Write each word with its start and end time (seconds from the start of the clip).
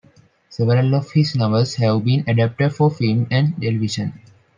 Several 0.49 0.95
of 0.95 1.11
his 1.11 1.35
novels 1.35 1.75
have 1.75 2.03
been 2.03 2.23
adapted 2.27 2.73
for 2.73 2.89
film 2.89 3.27
and 3.29 3.53
television. 3.61 4.19